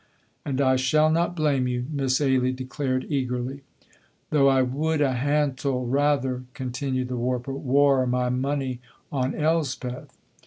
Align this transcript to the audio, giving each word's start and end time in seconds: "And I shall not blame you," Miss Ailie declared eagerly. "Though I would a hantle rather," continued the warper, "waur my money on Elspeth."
"And 0.43 0.59
I 0.61 0.77
shall 0.77 1.11
not 1.11 1.35
blame 1.35 1.67
you," 1.67 1.85
Miss 1.91 2.19
Ailie 2.21 2.53
declared 2.53 3.05
eagerly. 3.09 3.61
"Though 4.31 4.47
I 4.47 4.63
would 4.63 4.99
a 4.99 5.13
hantle 5.13 5.85
rather," 5.85 6.45
continued 6.55 7.09
the 7.09 7.17
warper, 7.17 7.53
"waur 7.53 8.07
my 8.07 8.29
money 8.29 8.79
on 9.11 9.35
Elspeth." 9.35 10.17